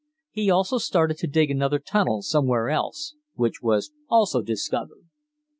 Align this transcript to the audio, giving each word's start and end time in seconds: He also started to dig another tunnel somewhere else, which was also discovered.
He 0.31 0.49
also 0.49 0.79
started 0.79 1.19
to 1.19 1.27
dig 1.27 1.51
another 1.51 1.77
tunnel 1.77 2.23
somewhere 2.23 2.71
else, 2.71 3.13
which 3.35 3.61
was 3.61 3.91
also 4.09 4.41
discovered. 4.41 5.05